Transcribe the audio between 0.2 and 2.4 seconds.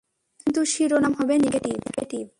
কিন্তু শিরোনাম হবে নেগেটিভ।